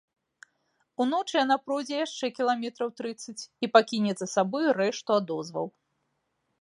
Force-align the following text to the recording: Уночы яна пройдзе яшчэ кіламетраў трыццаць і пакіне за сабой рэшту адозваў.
Уночы 1.03 1.35
яна 1.39 1.57
пройдзе 1.65 1.95
яшчэ 2.05 2.25
кіламетраў 2.39 2.89
трыццаць 3.01 3.37
і 3.67 3.69
пакіне 3.77 4.11
за 4.23 4.27
сабой 4.35 4.65
рэшту 4.79 5.11
адозваў. 5.21 5.65